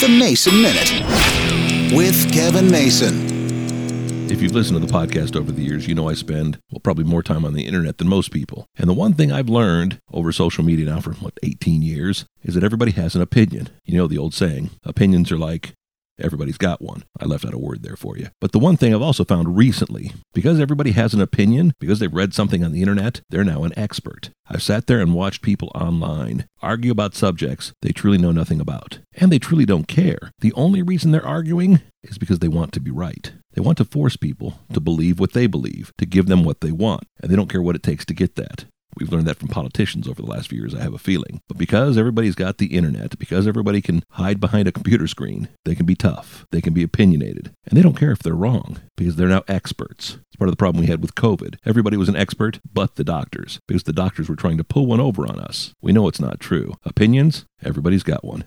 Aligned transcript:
The 0.00 0.08
Mason 0.08 0.62
Minute 0.62 1.94
with 1.94 2.32
Kevin 2.32 2.70
Mason. 2.70 4.30
If 4.30 4.40
you've 4.40 4.54
listened 4.54 4.80
to 4.80 4.86
the 4.86 4.90
podcast 4.90 5.36
over 5.36 5.52
the 5.52 5.60
years, 5.60 5.86
you 5.86 5.94
know 5.94 6.08
I 6.08 6.14
spend, 6.14 6.58
well, 6.70 6.80
probably 6.80 7.04
more 7.04 7.22
time 7.22 7.44
on 7.44 7.52
the 7.52 7.66
internet 7.66 7.98
than 7.98 8.08
most 8.08 8.30
people. 8.30 8.64
And 8.78 8.88
the 8.88 8.94
one 8.94 9.12
thing 9.12 9.30
I've 9.30 9.50
learned 9.50 9.98
over 10.10 10.32
social 10.32 10.64
media 10.64 10.86
now 10.86 11.00
for, 11.00 11.12
what, 11.12 11.38
18 11.42 11.82
years 11.82 12.24
is 12.42 12.54
that 12.54 12.64
everybody 12.64 12.92
has 12.92 13.14
an 13.14 13.20
opinion. 13.20 13.68
You 13.84 13.98
know 13.98 14.06
the 14.06 14.16
old 14.16 14.32
saying, 14.32 14.70
opinions 14.86 15.30
are 15.30 15.38
like 15.38 15.74
Everybody's 16.20 16.58
got 16.58 16.82
one. 16.82 17.04
I 17.18 17.24
left 17.24 17.44
out 17.44 17.54
a 17.54 17.58
word 17.58 17.82
there 17.82 17.96
for 17.96 18.16
you. 18.16 18.28
But 18.40 18.52
the 18.52 18.58
one 18.58 18.76
thing 18.76 18.94
I've 18.94 19.02
also 19.02 19.24
found 19.24 19.56
recently, 19.56 20.12
because 20.34 20.60
everybody 20.60 20.92
has 20.92 21.14
an 21.14 21.20
opinion, 21.20 21.72
because 21.80 21.98
they've 21.98 22.12
read 22.12 22.34
something 22.34 22.62
on 22.62 22.72
the 22.72 22.82
internet, 22.82 23.22
they're 23.30 23.44
now 23.44 23.64
an 23.64 23.72
expert. 23.76 24.30
I've 24.48 24.62
sat 24.62 24.86
there 24.86 25.00
and 25.00 25.14
watched 25.14 25.42
people 25.42 25.70
online 25.74 26.46
argue 26.62 26.92
about 26.92 27.14
subjects 27.14 27.72
they 27.82 27.90
truly 27.90 28.18
know 28.18 28.32
nothing 28.32 28.60
about. 28.60 28.98
And 29.20 29.30
they 29.30 29.38
truly 29.38 29.66
don't 29.66 29.86
care. 29.86 30.32
The 30.40 30.52
only 30.54 30.80
reason 30.82 31.10
they're 31.10 31.24
arguing 31.24 31.82
is 32.02 32.16
because 32.16 32.38
they 32.38 32.48
want 32.48 32.72
to 32.72 32.80
be 32.80 32.90
right. 32.90 33.32
They 33.52 33.60
want 33.60 33.76
to 33.78 33.84
force 33.84 34.16
people 34.16 34.60
to 34.72 34.80
believe 34.80 35.20
what 35.20 35.34
they 35.34 35.46
believe, 35.46 35.92
to 35.98 36.06
give 36.06 36.26
them 36.26 36.42
what 36.42 36.62
they 36.62 36.72
want, 36.72 37.04
and 37.20 37.30
they 37.30 37.36
don't 37.36 37.50
care 37.50 37.60
what 37.60 37.76
it 37.76 37.82
takes 37.82 38.06
to 38.06 38.14
get 38.14 38.36
that. 38.36 38.64
We've 38.96 39.12
learned 39.12 39.26
that 39.28 39.38
from 39.38 39.48
politicians 39.48 40.08
over 40.08 40.20
the 40.20 40.28
last 40.28 40.48
few 40.48 40.58
years, 40.58 40.74
I 40.74 40.82
have 40.82 40.94
a 40.94 40.98
feeling. 40.98 41.40
But 41.48 41.58
because 41.58 41.96
everybody's 41.96 42.34
got 42.34 42.58
the 42.58 42.74
internet, 42.74 43.18
because 43.18 43.46
everybody 43.46 43.80
can 43.80 44.02
hide 44.12 44.40
behind 44.40 44.66
a 44.66 44.72
computer 44.72 45.06
screen, 45.06 45.48
they 45.64 45.74
can 45.74 45.86
be 45.86 45.94
tough, 45.94 46.44
they 46.50 46.60
can 46.60 46.74
be 46.74 46.82
opinionated, 46.82 47.52
and 47.66 47.78
they 47.78 47.82
don't 47.82 47.96
care 47.96 48.10
if 48.10 48.18
they're 48.18 48.34
wrong 48.34 48.78
because 48.96 49.16
they're 49.16 49.28
now 49.28 49.44
experts. 49.46 50.18
It's 50.26 50.36
part 50.36 50.48
of 50.48 50.52
the 50.52 50.56
problem 50.56 50.80
we 50.80 50.90
had 50.90 51.02
with 51.02 51.14
COVID. 51.14 51.56
Everybody 51.64 51.96
was 51.96 52.08
an 52.08 52.16
expert 52.16 52.58
but 52.72 52.96
the 52.96 53.04
doctors 53.04 53.60
because 53.68 53.84
the 53.84 53.92
doctors 53.92 54.28
were 54.28 54.36
trying 54.36 54.56
to 54.58 54.64
pull 54.64 54.86
one 54.86 55.00
over 55.00 55.26
on 55.26 55.38
us. 55.38 55.72
We 55.80 55.92
know 55.92 56.08
it's 56.08 56.20
not 56.20 56.40
true. 56.40 56.74
Opinions, 56.84 57.44
everybody's 57.62 58.02
got 58.02 58.24
one. 58.24 58.44